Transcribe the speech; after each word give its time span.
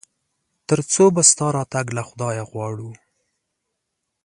تر 0.67 0.79
څو 0.91 1.03
به 1.15 1.21
ستا 1.31 1.47
راتګ 1.55 1.85
له 1.97 2.03
خدايه 2.09 2.43
غواړو؟ 2.51 2.89